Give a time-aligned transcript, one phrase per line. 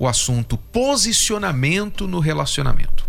[0.00, 3.04] o assunto posicionamento no relacionamento.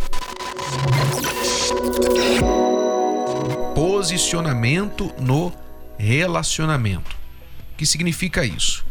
[3.74, 5.54] Posicionamento no
[5.98, 7.16] relacionamento.
[7.72, 8.86] O que significa isso?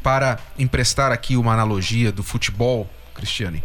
[0.00, 3.64] Para emprestar aqui uma analogia do futebol, Cristiane,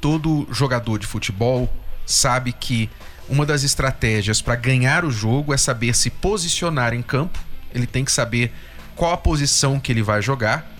[0.00, 1.72] todo jogador de futebol
[2.04, 2.90] sabe que
[3.28, 7.38] uma das estratégias para ganhar o jogo é saber se posicionar em campo.
[7.72, 8.52] Ele tem que saber
[8.96, 10.73] qual a posição que ele vai jogar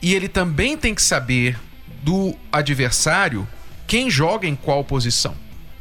[0.00, 1.58] e ele também tem que saber
[2.02, 3.46] do adversário
[3.86, 5.34] quem joga em qual posição.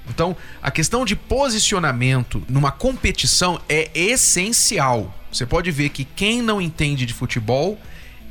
[0.09, 5.13] Então, a questão de posicionamento numa competição é essencial.
[5.31, 7.79] Você pode ver que quem não entende de futebol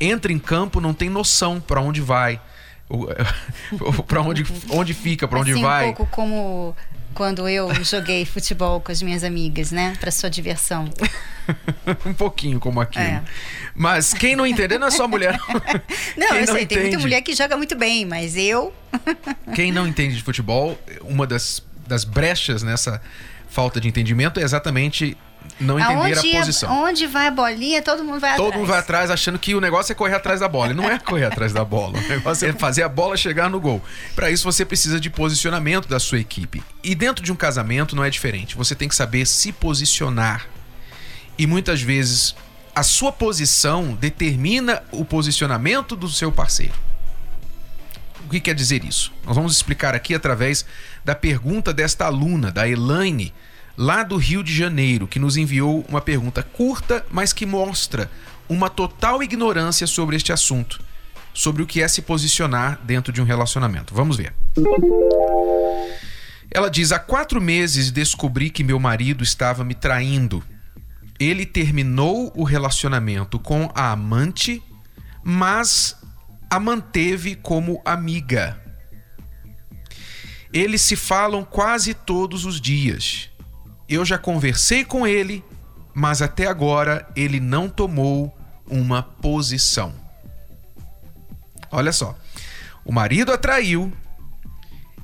[0.01, 2.41] entra em campo não tem noção para onde vai,
[4.07, 5.91] para onde, onde fica, para onde assim, vai.
[5.91, 6.77] Um pouco como
[7.15, 9.95] quando eu joguei futebol com as minhas amigas, né?
[10.01, 10.91] Para sua diversão.
[12.05, 13.05] um pouquinho como aquilo.
[13.05, 13.23] É.
[13.75, 15.39] Mas quem não entender não é só mulher.
[16.17, 18.75] não, quem eu não sei, entende, tem muita mulher que joga muito bem, mas eu.
[19.55, 23.01] quem não entende de futebol, uma das, das brechas nessa
[23.49, 25.17] falta de entendimento é exatamente
[25.61, 26.85] não entender Aonde a posição.
[26.85, 28.51] onde vai a bolinha, todo mundo vai todo atrás.
[28.51, 30.73] Todo mundo vai atrás achando que o negócio é correr atrás da bola.
[30.73, 31.99] E não é correr atrás da bola.
[31.99, 33.83] O negócio é fazer a bola chegar no gol.
[34.15, 36.63] Para isso você precisa de posicionamento da sua equipe.
[36.83, 38.57] E dentro de um casamento não é diferente.
[38.57, 40.47] Você tem que saber se posicionar.
[41.39, 42.35] E muitas vezes
[42.75, 46.75] a sua posição determina o posicionamento do seu parceiro.
[48.27, 49.13] O que quer dizer isso?
[49.25, 50.65] Nós vamos explicar aqui através
[51.05, 53.33] da pergunta desta aluna, da Elaine,
[53.77, 58.11] lá do Rio de Janeiro, que nos enviou uma pergunta curta, mas que mostra
[58.49, 60.81] uma total ignorância sobre este assunto,
[61.33, 63.95] sobre o que é se posicionar dentro de um relacionamento.
[63.95, 64.35] Vamos ver.
[66.51, 70.43] Ela diz: Há quatro meses descobri que meu marido estava me traindo.
[71.19, 74.63] Ele terminou o relacionamento com a amante,
[75.23, 75.97] mas
[76.51, 78.61] a manteve como amiga.
[80.53, 83.34] Eles se falam quase todos os dias
[83.95, 85.45] eu já conversei com ele,
[85.95, 88.37] mas até agora ele não tomou
[88.69, 89.95] uma posição.
[91.71, 92.17] Olha só.
[92.85, 93.93] O marido a traiu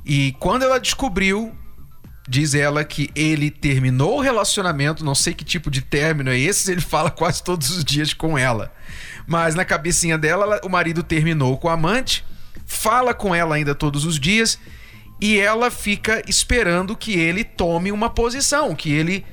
[0.04, 1.54] e quando ela descobriu,
[2.28, 6.70] diz ela que ele terminou o relacionamento, não sei que tipo de término é esse,
[6.70, 8.72] ele fala quase todos os dias com ela.
[9.26, 12.24] Mas na cabecinha dela, o marido terminou com a amante,
[12.66, 14.58] fala com ela ainda todos os dias
[15.20, 19.24] e ela fica esperando que ele tome uma posição, que ele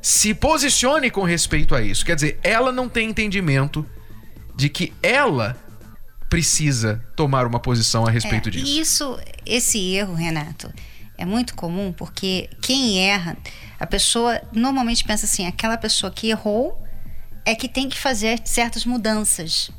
[0.00, 2.04] se posicione com respeito a isso.
[2.04, 3.86] Quer dizer, ela não tem entendimento
[4.54, 5.56] de que ela
[6.28, 8.66] precisa tomar uma posição a respeito é, disso.
[8.66, 10.72] E isso, esse erro, Renato,
[11.18, 13.36] é muito comum porque quem erra,
[13.78, 16.80] a pessoa normalmente pensa assim: aquela pessoa que errou
[17.44, 19.70] é que tem que fazer certas mudanças.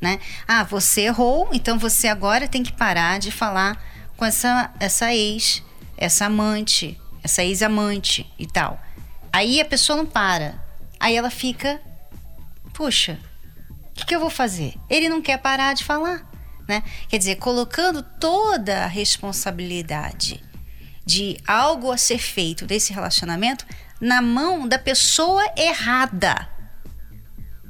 [0.00, 0.18] Né?
[0.48, 3.80] Ah, você errou, então você agora tem que parar de falar
[4.16, 5.62] com essa, essa ex,
[5.96, 8.80] essa amante, essa ex-amante e tal.
[9.32, 10.62] Aí a pessoa não para.
[10.98, 11.80] Aí ela fica,
[12.72, 13.18] puxa,
[13.90, 14.74] o que, que eu vou fazer?
[14.88, 16.28] Ele não quer parar de falar.
[16.68, 16.82] Né?
[17.08, 20.42] Quer dizer, colocando toda a responsabilidade
[21.04, 23.66] de algo a ser feito desse relacionamento
[24.00, 26.48] na mão da pessoa errada.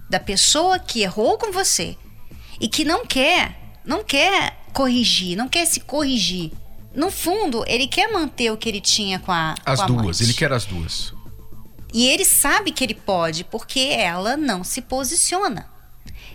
[0.09, 1.97] Da pessoa que errou com você
[2.61, 6.53] e que não quer, não quer corrigir, não quer se corrigir.
[6.95, 9.55] No fundo, ele quer manter o que ele tinha com a.
[9.65, 10.23] As com a duas, amante.
[10.23, 11.15] ele quer as duas.
[11.93, 15.67] E ele sabe que ele pode, porque ela não se posiciona.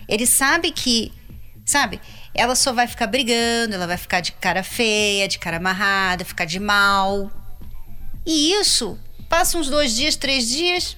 [0.08, 1.12] Ele sabe que,
[1.66, 2.00] sabe,
[2.32, 6.44] ela só vai ficar brigando, ela vai ficar de cara feia, de cara amarrada, ficar
[6.44, 7.30] de mal.
[8.24, 8.98] E isso
[9.28, 10.96] passa uns dois dias, três dias,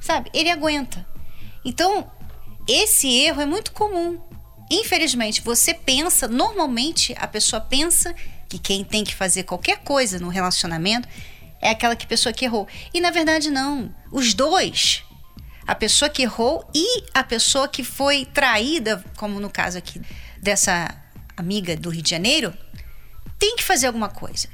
[0.00, 1.06] sabe, ele aguenta.
[1.64, 2.10] Então,
[2.68, 4.20] esse erro é muito comum.
[4.70, 8.14] Infelizmente, você pensa, normalmente a pessoa pensa
[8.48, 11.08] que quem tem que fazer qualquer coisa no relacionamento
[11.60, 12.66] é aquela que pessoa que errou.
[12.92, 13.94] E na verdade não.
[14.10, 15.04] Os dois,
[15.66, 20.00] a pessoa que errou e a pessoa que foi traída, como no caso aqui
[20.40, 20.94] dessa
[21.36, 22.54] amiga do Rio de Janeiro,
[23.38, 24.48] tem que fazer alguma coisa.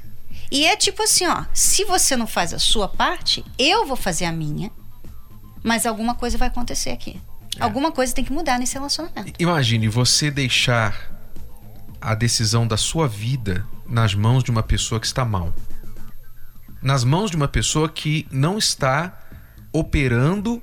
[0.51, 4.25] E é tipo assim, ó, se você não faz a sua parte, eu vou fazer
[4.25, 4.71] a minha,
[5.63, 7.19] mas alguma coisa vai acontecer aqui.
[7.59, 7.63] É.
[7.63, 9.33] Alguma coisa tem que mudar nesse relacionamento.
[9.39, 11.11] Imagine você deixar
[11.99, 15.53] a decisão da sua vida nas mãos de uma pessoa que está mal.
[16.81, 19.17] Nas mãos de uma pessoa que não está
[19.71, 20.61] operando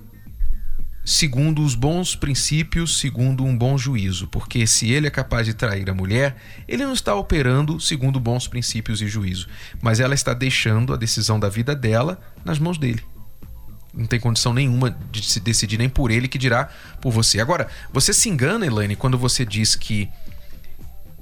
[1.04, 4.28] segundo os bons princípios, segundo um bom juízo.
[4.28, 6.36] Porque se ele é capaz de trair a mulher,
[6.68, 9.48] ele não está operando segundo bons princípios e juízo.
[9.80, 13.02] Mas ela está deixando a decisão da vida dela nas mãos dele.
[13.92, 16.68] Não tem condição nenhuma de se decidir nem por ele que dirá
[17.00, 17.40] por você.
[17.40, 20.08] Agora, você se engana, Elaine, quando você diz que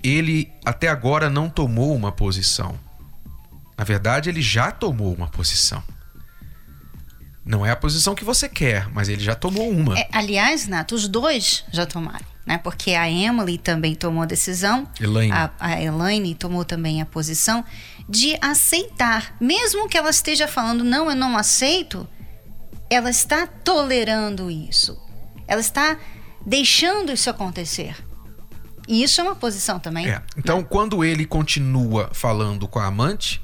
[0.03, 2.79] ele até agora não tomou uma posição.
[3.77, 5.83] Na verdade, ele já tomou uma posição.
[7.45, 9.99] Não é a posição que você quer, mas ele já tomou uma.
[9.99, 12.27] É, aliás, Nato, os dois já tomaram.
[12.45, 12.59] Né?
[12.59, 15.33] Porque a Emily também tomou a decisão, Elaine.
[15.33, 17.65] A, a Elaine tomou também a posição
[18.09, 19.35] de aceitar.
[19.41, 22.07] Mesmo que ela esteja falando, não, eu não aceito,
[22.91, 24.99] ela está tolerando isso.
[25.47, 25.99] Ela está
[26.45, 27.97] deixando isso acontecer.
[28.87, 30.09] E isso é uma posição também.
[30.09, 30.23] É.
[30.37, 33.43] Então, quando ele continua falando com a amante,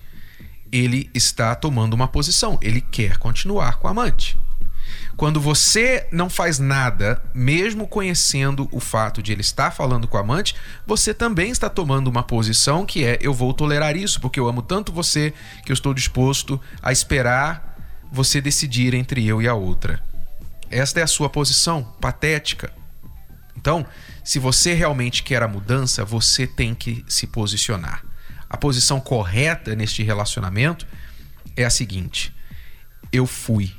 [0.72, 2.58] ele está tomando uma posição.
[2.62, 4.38] Ele quer continuar com a amante.
[5.16, 10.20] Quando você não faz nada, mesmo conhecendo o fato de ele estar falando com a
[10.20, 10.56] amante,
[10.86, 14.62] você também está tomando uma posição que é: eu vou tolerar isso, porque eu amo
[14.62, 15.32] tanto você
[15.64, 17.73] que eu estou disposto a esperar
[18.12, 20.02] você decidir entre eu e a outra.
[20.70, 22.72] Esta é a sua posição patética.
[23.56, 23.86] Então,
[24.22, 28.04] se você realmente quer a mudança, você tem que se posicionar
[28.54, 30.86] a posição correta neste relacionamento
[31.56, 32.32] é a seguinte:
[33.12, 33.74] eu fui.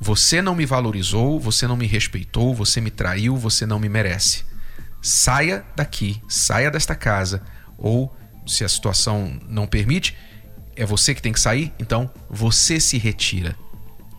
[0.00, 4.44] Você não me valorizou, você não me respeitou, você me traiu, você não me merece.
[5.02, 7.42] Saia daqui, saia desta casa,
[7.76, 8.16] ou
[8.46, 10.16] se a situação não permite,
[10.78, 13.56] é você que tem que sair, então você se retira.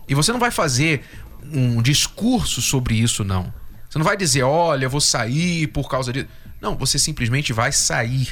[0.06, 1.02] E você não vai fazer
[1.42, 3.52] um discurso sobre isso, não.
[3.88, 6.28] Você não vai dizer, olha, vou sair por causa disso.
[6.60, 8.30] Não, você simplesmente vai sair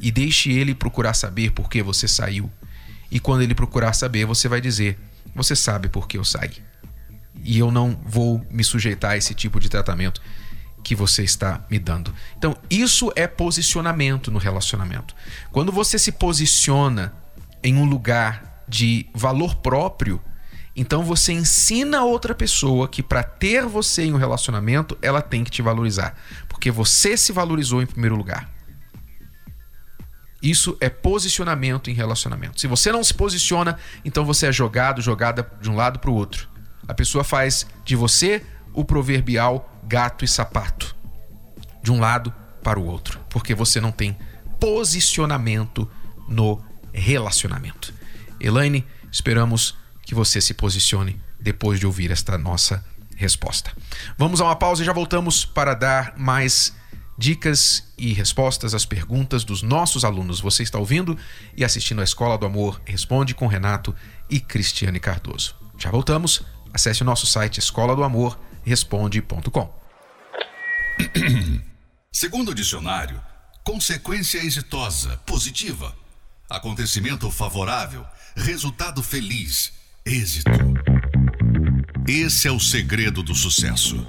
[0.00, 2.50] e deixe ele procurar saber por que você saiu.
[3.10, 4.98] E quando ele procurar saber, você vai dizer:
[5.34, 6.52] Você sabe por que eu saí.
[7.44, 10.20] E eu não vou me sujeitar a esse tipo de tratamento
[10.88, 12.14] que você está me dando.
[12.38, 15.14] Então, isso é posicionamento no relacionamento.
[15.52, 17.12] Quando você se posiciona
[17.62, 20.18] em um lugar de valor próprio,
[20.74, 25.44] então você ensina a outra pessoa que para ter você em um relacionamento, ela tem
[25.44, 26.16] que te valorizar,
[26.48, 28.50] porque você se valorizou em primeiro lugar.
[30.40, 32.58] Isso é posicionamento em relacionamento.
[32.58, 33.76] Se você não se posiciona,
[34.06, 36.48] então você é jogado, jogada de um lado para o outro.
[36.86, 38.42] A pessoa faz de você
[38.78, 40.94] o proverbial gato e sapato,
[41.82, 42.32] de um lado
[42.62, 44.16] para o outro, porque você não tem
[44.60, 45.90] posicionamento
[46.28, 47.92] no relacionamento.
[48.38, 52.84] Elaine, esperamos que você se posicione depois de ouvir esta nossa
[53.16, 53.72] resposta.
[54.16, 56.72] Vamos a uma pausa e já voltamos para dar mais
[57.18, 60.40] dicas e respostas às perguntas dos nossos alunos.
[60.40, 61.18] Você está ouvindo
[61.56, 63.92] e assistindo a Escola do Amor Responde com Renato
[64.30, 65.56] e Cristiane Cardoso.
[65.76, 66.42] Já voltamos.
[66.72, 69.78] Acesse o nosso site escola do amor responde.com.
[72.12, 73.20] Segundo o dicionário,
[73.62, 75.94] consequência exitosa, positiva,
[76.48, 79.72] acontecimento favorável, resultado feliz,
[80.04, 80.50] êxito.
[82.06, 84.06] Esse é o segredo do sucesso.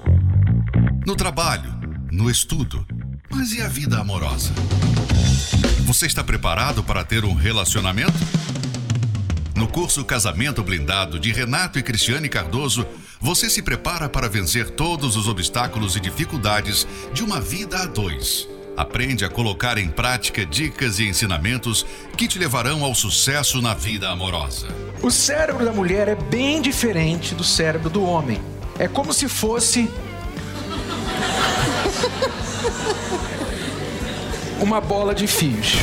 [1.06, 1.70] No trabalho,
[2.10, 2.86] no estudo,
[3.30, 4.52] mas e a vida amorosa?
[5.84, 8.18] Você está preparado para ter um relacionamento?
[9.54, 12.86] No curso Casamento Blindado de Renato e Cristiane Cardoso,
[13.20, 18.48] você se prepara para vencer todos os obstáculos e dificuldades de uma vida a dois.
[18.76, 21.84] Aprende a colocar em prática dicas e ensinamentos
[22.16, 24.68] que te levarão ao sucesso na vida amorosa.
[25.02, 28.40] O cérebro da mulher é bem diferente do cérebro do homem.
[28.78, 29.90] É como se fosse
[34.62, 35.74] uma bola de fios.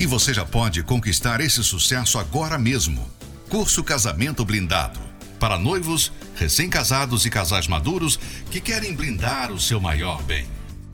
[0.00, 3.08] E você já pode conquistar esse sucesso agora mesmo.
[3.48, 5.07] Curso Casamento Blindado.
[5.38, 8.18] Para noivos, recém-casados e casais maduros
[8.50, 10.46] que querem blindar o seu maior bem.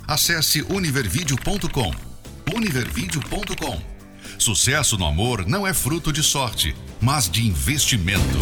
[0.06, 1.94] Acesse univervideo.com.
[2.54, 3.80] Univervideo.com.
[4.38, 8.38] Sucesso no amor não é fruto de sorte, mas de investimento.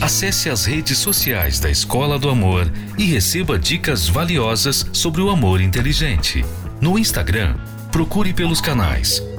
[0.00, 5.60] Acesse as redes sociais da Escola do Amor e receba dicas valiosas sobre o amor
[5.60, 6.44] inteligente.
[6.80, 7.56] No Instagram,
[7.90, 9.20] procure pelos canais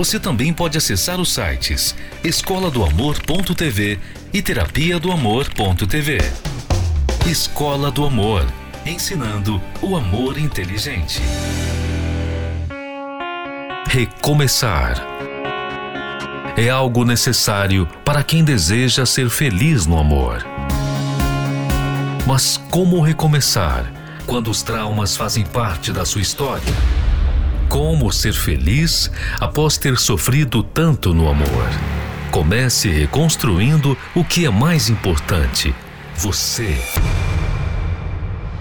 [0.00, 3.98] você também pode acessar os sites escola do amor.tv
[4.32, 6.20] e terapia do amor.tv.
[7.26, 8.46] Escola do Amor,
[8.86, 11.20] ensinando o amor inteligente.
[13.88, 15.06] Recomeçar
[16.56, 20.42] é algo necessário para quem deseja ser feliz no amor.
[22.26, 23.84] Mas como recomeçar
[24.24, 26.99] quando os traumas fazem parte da sua história?
[27.70, 29.08] Como ser feliz
[29.38, 31.68] após ter sofrido tanto no amor?
[32.32, 35.72] Comece reconstruindo o que é mais importante:
[36.16, 36.76] você.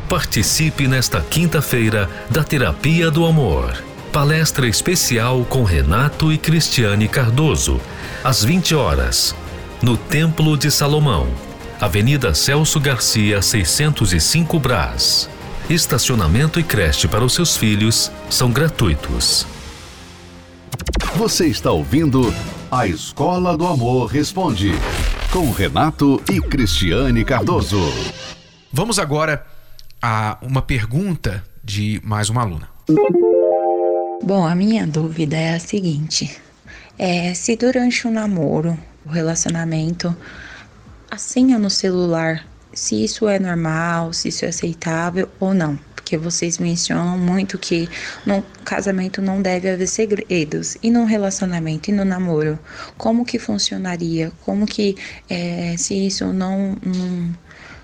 [0.08, 3.84] Participe nesta quinta-feira da Terapia do Amor.
[4.13, 7.82] Palestra especial com Renato e Cristiane Cardoso,
[8.24, 9.36] às 20 horas,
[9.82, 11.28] no Templo de Salomão,
[11.82, 15.28] Avenida Celso Garcia, 605 Brás.
[15.69, 19.45] Estacionamento e creche para os seus filhos são gratuitos.
[21.15, 22.33] Você está ouvindo
[22.71, 24.71] A Escola do Amor Responde,
[25.31, 27.79] com Renato e Cristiane Cardoso.
[28.73, 29.45] Vamos agora
[30.01, 32.67] a uma pergunta de mais uma aluna.
[34.23, 36.35] Bom, a minha dúvida é a seguinte:
[36.97, 40.17] é, se durante o namoro, o relacionamento,
[41.11, 42.49] a senha no celular,
[42.79, 45.77] se isso é normal, se isso é aceitável ou não.
[45.93, 47.89] Porque vocês mencionam muito que
[48.25, 50.77] no casamento não deve haver segredos.
[50.81, 52.57] E no relacionamento e no namoro,
[52.98, 54.31] como que funcionaria?
[54.45, 54.95] Como que,
[55.29, 57.36] é, se isso não, não,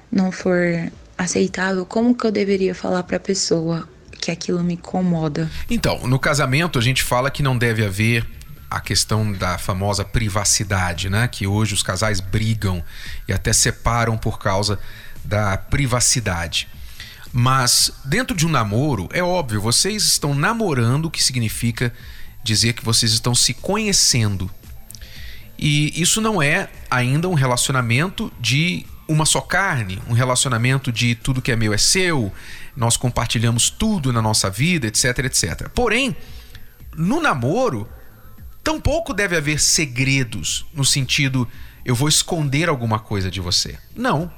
[0.10, 3.88] não for aceitável, como que eu deveria falar para a pessoa?
[4.18, 5.48] que aquilo me incomoda.
[5.70, 8.26] Então, no casamento a gente fala que não deve haver
[8.70, 11.28] a questão da famosa privacidade, né?
[11.28, 12.84] Que hoje os casais brigam
[13.28, 14.80] e até separam por causa
[15.24, 16.68] da privacidade.
[17.32, 21.94] Mas dentro de um namoro, é óbvio, vocês estão namorando, o que significa
[22.44, 24.50] dizer que vocês estão se conhecendo.
[25.58, 31.42] E isso não é ainda um relacionamento de uma só carne, um relacionamento de tudo
[31.42, 32.32] que é meu é seu,
[32.76, 35.70] nós compartilhamos tudo na nossa vida, etc, etc.
[35.70, 36.16] Porém,
[36.96, 37.88] no namoro,
[38.66, 41.48] tampouco deve haver segredos no sentido
[41.86, 43.78] eu vou esconder alguma coisa de você.
[43.96, 44.34] Não.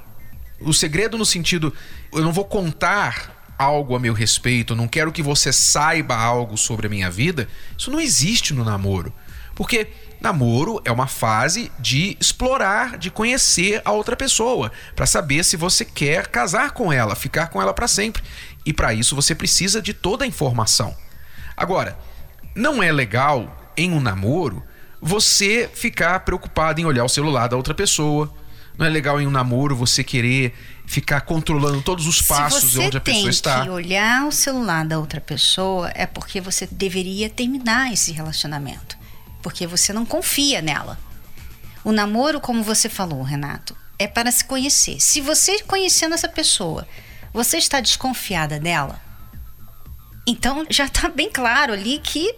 [0.60, 1.72] O segredo no sentido
[2.12, 6.86] eu não vou contar algo a meu respeito, não quero que você saiba algo sobre
[6.86, 9.12] a minha vida, isso não existe no namoro.
[9.54, 9.88] Porque
[10.20, 15.86] namoro é uma fase de explorar, de conhecer a outra pessoa, para saber se você
[15.86, 18.22] quer casar com ela, ficar com ela para sempre.
[18.64, 20.94] E para isso você precisa de toda a informação.
[21.56, 21.98] Agora,
[22.54, 24.62] não é legal em um namoro
[25.00, 28.30] você ficar preocupado em olhar o celular da outra pessoa.
[28.76, 30.54] Não é legal em um namoro você querer
[30.86, 33.50] ficar controlando todos os passos de onde a pessoa está.
[33.50, 37.92] Se você tem que olhar o celular da outra pessoa, é porque você deveria terminar
[37.92, 38.98] esse relacionamento
[39.42, 40.98] porque você não confia nela.
[41.84, 45.00] O namoro, como você falou, Renato, é para se conhecer.
[45.00, 46.86] Se você conhecendo essa pessoa,
[47.32, 49.00] você está desconfiada dela,
[50.26, 52.34] então já está bem claro ali que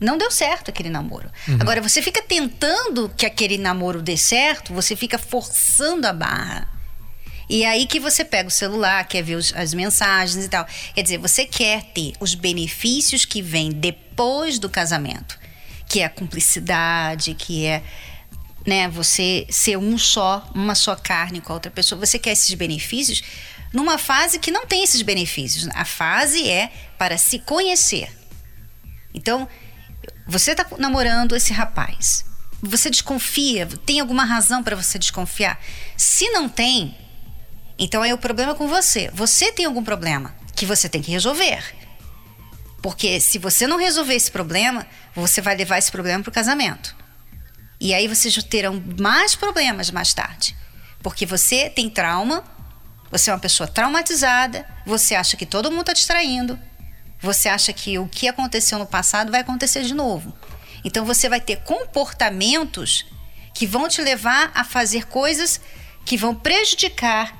[0.00, 1.30] não deu certo aquele namoro.
[1.48, 1.58] Uhum.
[1.60, 6.68] Agora, você fica tentando que aquele namoro dê certo, você fica forçando a barra.
[7.48, 10.66] E aí que você pega o celular, quer ver os, as mensagens e tal.
[10.94, 15.38] Quer dizer, você quer ter os benefícios que vêm depois do casamento
[15.88, 17.82] que é a cumplicidade, que é
[18.66, 22.04] né, você ser um só, uma só carne com a outra pessoa.
[22.04, 23.22] Você quer esses benefícios
[23.72, 25.68] numa fase que não tem esses benefícios.
[25.74, 28.10] A fase é para se conhecer.
[29.14, 29.48] Então,
[30.26, 32.24] você está namorando esse rapaz.
[32.62, 33.66] Você desconfia?
[33.84, 35.60] Tem alguma razão para você desconfiar?
[35.96, 36.96] Se não tem,
[37.78, 39.10] então é o problema com você.
[39.14, 41.62] Você tem algum problema que você tem que resolver.
[42.82, 46.96] Porque se você não resolver esse problema, você vai levar esse problema para o casamento.
[47.80, 50.56] E aí vocês terão mais problemas mais tarde.
[51.02, 52.42] Porque você tem trauma,
[53.10, 56.58] você é uma pessoa traumatizada, você acha que todo mundo está distraindo,
[57.20, 60.36] você acha que o que aconteceu no passado vai acontecer de novo.
[60.84, 63.06] Então você vai ter comportamentos
[63.54, 65.60] que vão te levar a fazer coisas
[66.04, 67.34] que vão prejudicar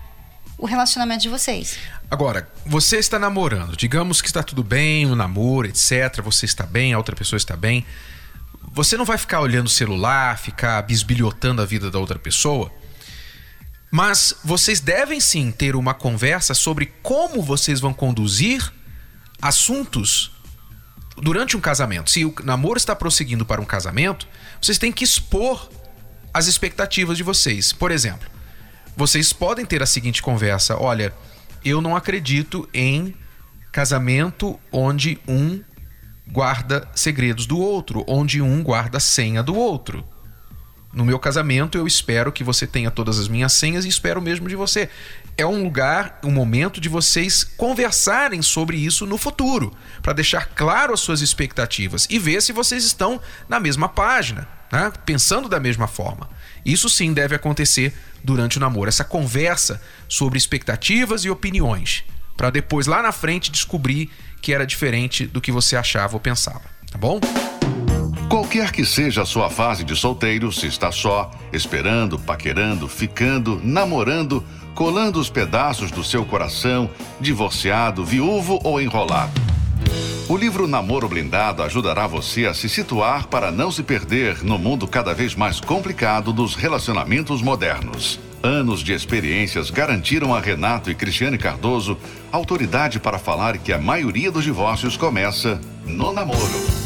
[0.59, 1.79] o relacionamento de vocês.
[2.11, 6.23] Agora, você está namorando, digamos que está tudo bem, o namoro, etc.
[6.23, 7.85] Você está bem, a outra pessoa está bem.
[8.73, 12.73] Você não vai ficar olhando o celular, ficar bisbilhotando a vida da outra pessoa.
[13.91, 18.73] Mas vocês devem sim ter uma conversa sobre como vocês vão conduzir
[19.41, 20.33] assuntos
[21.17, 22.11] durante um casamento.
[22.11, 24.27] Se o namoro está prosseguindo para um casamento,
[24.61, 25.69] vocês têm que expor
[26.33, 27.73] as expectativas de vocês.
[27.73, 28.29] Por exemplo,
[28.97, 31.13] vocês podem ter a seguinte conversa: olha,
[31.65, 33.15] eu não acredito em
[33.73, 35.63] casamento onde um
[36.27, 40.07] guarda segredos do outro, onde um guarda a senha do outro.
[40.97, 44.49] No meu casamento, eu espero que você tenha todas as minhas senhas e espero mesmo
[44.49, 44.89] de você.
[45.37, 50.95] É um lugar, um momento de vocês conversarem sobre isso no futuro, para deixar claro
[50.95, 54.91] as suas expectativas e ver se vocês estão na mesma página, né?
[55.05, 56.31] pensando da mesma forma.
[56.65, 57.93] Isso sim deve acontecer
[58.25, 62.05] durante o namoro, essa conversa sobre expectativas e opiniões,
[62.39, 64.11] para depois lá na frente descobrir
[64.41, 67.21] que era diferente do que você achava ou pensava, tá bom?
[68.29, 74.45] Qualquer que seja a sua fase de solteiro, se está só, esperando, paquerando, ficando, namorando,
[74.75, 76.91] colando os pedaços do seu coração,
[77.21, 79.41] divorciado, viúvo ou enrolado.
[80.29, 84.89] O livro Namoro Blindado ajudará você a se situar para não se perder no mundo
[84.89, 88.19] cada vez mais complicado dos relacionamentos modernos.
[88.43, 91.97] Anos de experiências garantiram a Renato e Cristiane Cardoso
[92.33, 96.86] autoridade para falar que a maioria dos divórcios começa no namoro.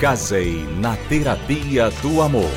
[0.00, 2.50] Casei na terapia do amor.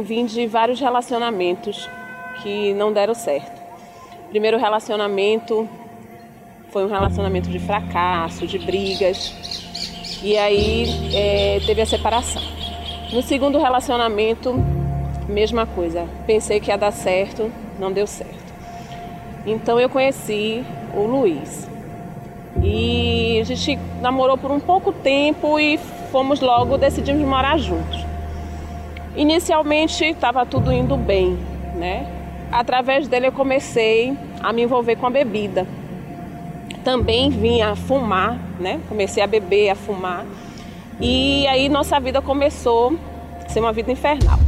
[0.00, 1.88] eu vim de vários relacionamentos
[2.42, 3.60] que não deram certo.
[4.30, 5.68] Primeiro relacionamento
[6.70, 12.42] foi um relacionamento de fracasso, de brigas, e aí é, teve a separação.
[13.12, 14.54] No segundo relacionamento,
[15.28, 16.08] mesma coisa.
[16.26, 18.54] Pensei que ia dar certo, não deu certo.
[19.46, 20.64] Então eu conheci
[20.94, 21.69] o Luiz.
[22.62, 25.78] E a gente namorou por um pouco tempo e
[26.10, 28.04] fomos logo, decidimos morar juntos.
[29.16, 31.38] Inicialmente estava tudo indo bem,
[31.76, 32.06] né?
[32.50, 35.66] Através dele eu comecei a me envolver com a bebida.
[36.82, 38.80] Também vinha fumar, né?
[38.88, 40.24] Comecei a beber, a fumar.
[41.00, 42.94] E aí nossa vida começou
[43.44, 44.38] a ser uma vida infernal.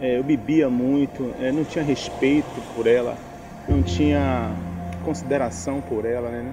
[0.00, 3.16] É, eu bebia muito, é, não tinha respeito por ela,
[3.66, 4.50] não tinha
[5.06, 6.44] consideração por ela, né?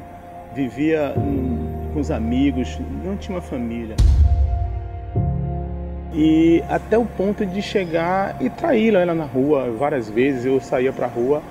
[0.53, 3.95] Vivia hum, com os amigos, não tinha uma família.
[6.13, 10.45] E até o ponto de chegar e traí-la ela na rua várias vezes.
[10.45, 11.41] Eu saía para a rua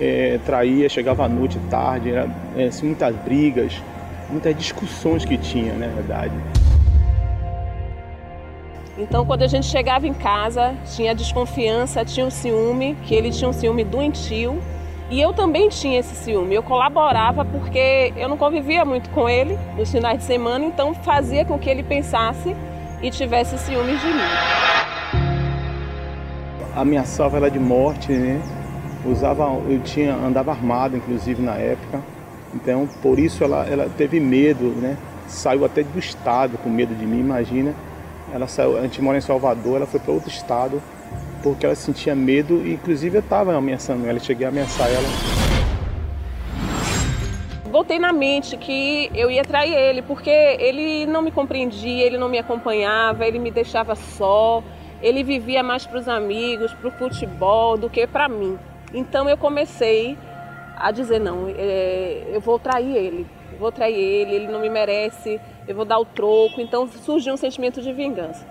[0.00, 3.82] é, traía chegava à noite tarde era, é, assim, muitas brigas
[4.30, 6.34] muitas discussões que tinha na verdade.
[8.96, 13.48] Então quando a gente chegava em casa tinha desconfiança tinha o ciúme que ele tinha
[13.48, 14.60] um ciúme doentio
[15.10, 19.58] e eu também tinha esse ciúme eu colaborava porque eu não convivia muito com ele
[19.76, 22.54] nos finais de semana então fazia com que ele pensasse
[23.02, 24.28] e tivesse ciúmes de mim.
[26.74, 28.40] Ameaçava ela de morte, né?
[29.04, 32.02] Usava, eu tinha, andava armado, inclusive na época.
[32.54, 34.96] Então, por isso ela, ela teve medo, né?
[35.26, 37.74] Saiu até do estado com medo de mim, imagina.
[38.32, 40.82] Ela saiu, a gente mora em Salvador, ela foi para outro estado
[41.42, 45.48] porque ela sentia medo e inclusive eu estava ameaçando ela, cheguei a ameaçar ela
[47.68, 52.28] botei na mente que eu ia trair ele, porque ele não me compreendia, ele não
[52.28, 54.64] me acompanhava, ele me deixava só,
[55.00, 58.58] ele vivia mais para os amigos, para o futebol do que para mim.
[58.92, 60.18] Então eu comecei
[60.76, 63.26] a dizer: não, é, eu vou trair ele,
[63.58, 66.60] vou trair ele, ele não me merece, eu vou dar o troco.
[66.60, 68.44] Então surgiu um sentimento de vingança.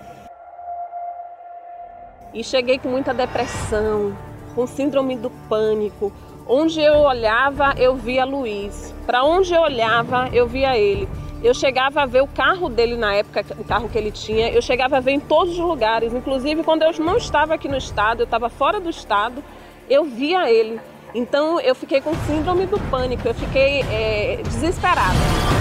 [2.38, 4.16] E cheguei com muita depressão,
[4.54, 6.12] com síndrome do pânico,
[6.50, 8.94] Onde eu olhava, eu via Luiz.
[9.04, 11.06] Para onde eu olhava, eu via ele.
[11.42, 14.62] Eu chegava a ver o carro dele na época, o carro que ele tinha, eu
[14.62, 18.22] chegava a ver em todos os lugares, inclusive quando eu não estava aqui no estado,
[18.22, 19.44] eu estava fora do estado,
[19.90, 20.80] eu via ele.
[21.14, 25.57] Então eu fiquei com síndrome do pânico, eu fiquei é, desesperada.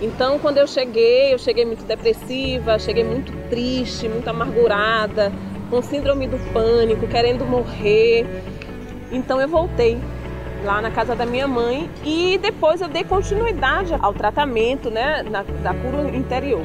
[0.00, 5.32] Então quando eu cheguei, eu cheguei muito depressiva, cheguei muito triste, muito amargurada,
[5.68, 8.24] com síndrome do pânico, querendo morrer.
[9.10, 9.98] Então eu voltei
[10.64, 15.42] lá na casa da minha mãe e depois eu dei continuidade ao tratamento né, na,
[15.42, 16.64] da cura interior.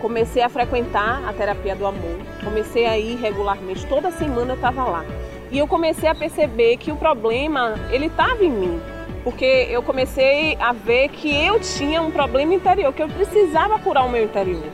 [0.00, 4.84] Comecei a frequentar a terapia do amor, comecei a ir regularmente, toda semana eu estava
[4.84, 5.04] lá.
[5.50, 8.80] E eu comecei a perceber que o problema, ele estava em mim.
[9.24, 14.04] Porque eu comecei a ver que eu tinha um problema interior, que eu precisava curar
[14.04, 14.64] o meu interior.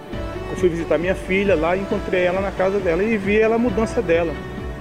[0.51, 3.59] Eu fui visitar minha filha lá encontrei ela na casa dela e vi ela, a
[3.59, 4.33] mudança dela,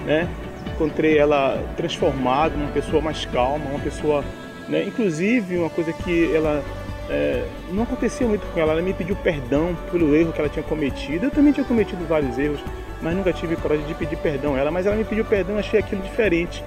[0.06, 0.26] né?
[0.74, 4.24] encontrei ela transformada, uma pessoa mais calma, uma pessoa,
[4.68, 4.84] né?
[4.84, 6.62] inclusive uma coisa que ela
[7.10, 10.62] é, não acontecia muito com ela, ela me pediu perdão pelo erro que ela tinha
[10.62, 11.26] cometido.
[11.26, 12.60] Eu também tinha cometido vários erros,
[13.02, 15.80] mas nunca tive coragem de pedir perdão a ela, mas ela me pediu perdão, achei
[15.80, 16.64] aquilo diferente,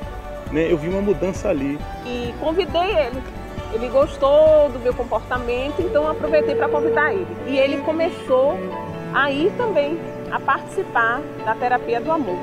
[0.52, 0.72] né?
[0.72, 1.80] Eu vi uma mudança ali.
[2.06, 3.22] E convidei ele.
[3.74, 7.28] Ele gostou do meu comportamento, então aproveitei para convidar ele.
[7.48, 8.58] E ele começou
[9.14, 9.98] a ir também
[10.32, 12.38] a participar da terapia do amor.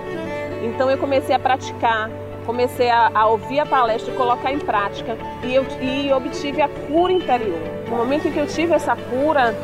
[0.62, 2.10] Então eu comecei a praticar,
[2.46, 6.68] comecei a, a ouvir a palestra e colocar em prática e, eu, e obtive a
[6.68, 7.60] cura interior.
[7.88, 9.54] No momento em que eu tive essa cura,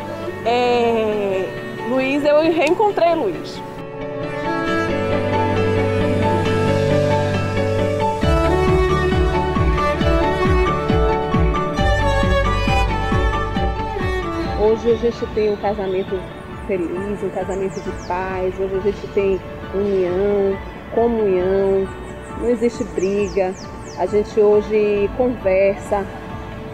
[0.45, 1.45] é,
[1.89, 3.61] Luiz, eu reencontrei Luiz.
[14.65, 16.19] Hoje a gente tem um casamento
[16.67, 19.39] feliz, um casamento de paz, hoje a gente tem
[19.75, 20.59] união,
[20.95, 21.87] comunhão,
[22.41, 23.53] não existe briga.
[23.99, 26.07] A gente hoje conversa,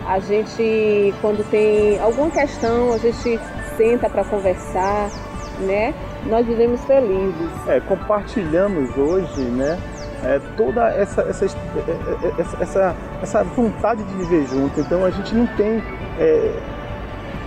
[0.07, 3.41] a gente quando tem alguma questão, a gente
[3.77, 5.11] senta para conversar,
[5.59, 5.93] né?
[6.27, 7.51] Nós vivemos felizes.
[7.67, 9.77] É, compartilhamos hoje, né?
[10.23, 14.79] É, toda essa essa, essa, essa, essa vontade de viver junto.
[14.79, 15.83] Então a gente não tem
[16.21, 16.53] é,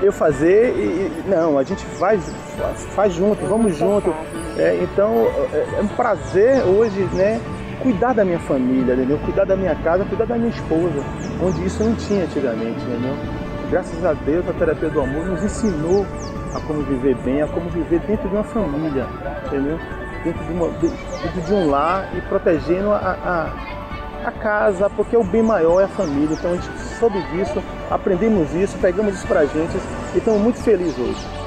[0.04, 2.22] eu fazer e não, a gente faz,
[2.96, 4.13] faz junto, vamos junto.
[4.58, 7.39] É, então é, é um prazer hoje, né?
[7.82, 9.18] Cuidar da minha família, entendeu?
[9.20, 11.04] Cuidar da minha casa, cuidar da minha esposa,
[11.42, 13.16] onde isso não tinha antigamente, entendeu?
[13.70, 16.06] Graças a Deus, a terapia do amor nos ensinou
[16.54, 19.08] a como viver bem, a como viver dentro de uma família,
[19.48, 19.80] entendeu?
[20.24, 23.72] Dentro de, uma, dentro de um lar e protegendo a, a,
[24.27, 26.33] a casa, porque o bem maior é a família.
[26.33, 29.77] Então a gente soube disso, aprendemos isso, pegamos isso pra gente
[30.13, 31.43] e estamos muito felizes hoje.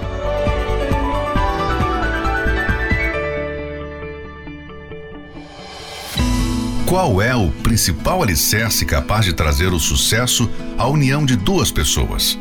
[6.86, 12.38] Qual é o principal alicerce capaz de trazer o sucesso à união de duas pessoas?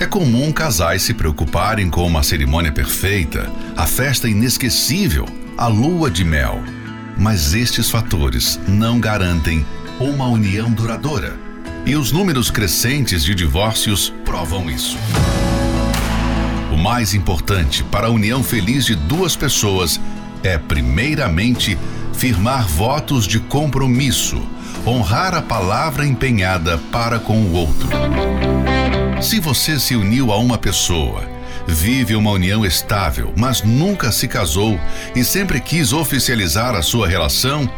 [0.00, 5.24] É comum casais se preocuparem com uma cerimônia perfeita, a festa inesquecível,
[5.56, 6.58] a lua de mel.
[7.16, 9.64] Mas estes fatores não garantem
[10.00, 11.36] uma união duradoura.
[11.86, 14.96] E os números crescentes de divórcios provam isso.
[16.72, 20.00] O mais importante para a união feliz de duas pessoas
[20.42, 21.78] é, primeiramente,
[22.12, 24.42] firmar votos de compromisso,
[24.86, 27.88] honrar a palavra empenhada para com o outro.
[29.22, 31.33] Se você se uniu a uma pessoa,
[31.66, 34.78] vive uma união estável, mas nunca se casou
[35.14, 37.70] e sempre quis oficializar a sua relação,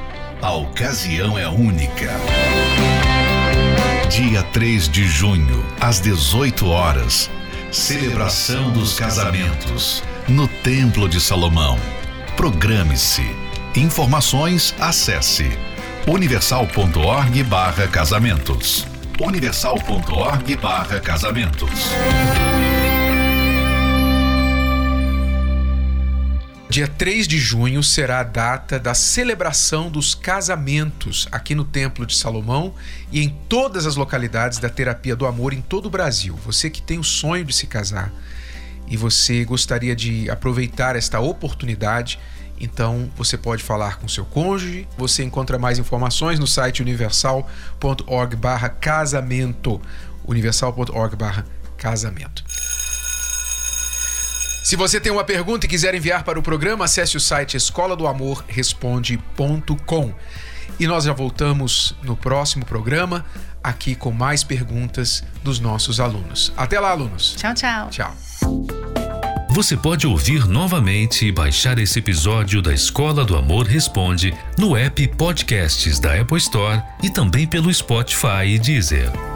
[0.42, 2.10] a ocasião é única.
[4.10, 7.30] Dia 3 de junho, às 18 horas,
[7.70, 11.78] celebração dos casamentos no Templo de Salomão.
[12.36, 13.24] Programe-se.
[13.74, 15.50] Informações, acesse
[16.06, 17.88] universal.org barra
[26.68, 32.16] Dia 3 de junho será a data da celebração dos casamentos aqui no Templo de
[32.16, 32.74] Salomão
[33.10, 36.34] e em todas as localidades da Terapia do Amor em todo o Brasil.
[36.44, 38.12] Você que tem o sonho de se casar
[38.88, 42.18] e você gostaria de aproveitar esta oportunidade,
[42.60, 44.88] então você pode falar com seu cônjuge.
[44.98, 49.80] Você encontra mais informações no site universal.org/casamento.
[50.26, 52.44] universal.org/casamento.
[54.66, 57.94] Se você tem uma pergunta e quiser enviar para o programa, acesse o site escola
[57.94, 60.12] do amor responde.com.
[60.80, 63.24] E nós já voltamos no próximo programa
[63.62, 66.52] aqui com mais perguntas dos nossos alunos.
[66.56, 67.36] Até lá, alunos.
[67.36, 67.90] Tchau, tchau.
[67.90, 68.16] Tchau.
[69.50, 75.06] Você pode ouvir novamente e baixar esse episódio da Escola do Amor Responde no app
[75.16, 79.35] Podcasts da Apple Store e também pelo Spotify e Deezer.